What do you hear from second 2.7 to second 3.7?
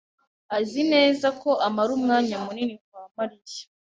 kwa Mariya.